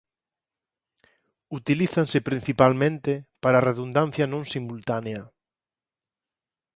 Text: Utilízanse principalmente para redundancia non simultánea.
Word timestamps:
Utilízanse 1.59 2.19
principalmente 2.29 3.11
para 3.43 3.63
redundancia 3.69 4.25
non 4.33 4.43
simultánea. 4.53 5.21